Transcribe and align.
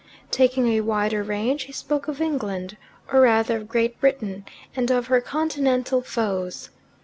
Taking 0.31 0.67
a 0.69 0.81
wider 0.81 1.21
range, 1.21 1.65
he 1.65 1.71
spoke 1.71 2.07
of 2.07 2.19
England, 2.19 2.75
or 3.13 3.21
rather 3.21 3.57
of 3.57 3.67
Great 3.67 4.01
Britain, 4.01 4.45
and 4.75 4.89
of 4.89 5.05
her 5.05 5.21
continental 5.21 6.01
foes. 6.01 6.71